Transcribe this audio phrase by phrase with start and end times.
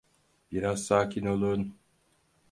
[0.51, 1.73] Biraz sakin olun.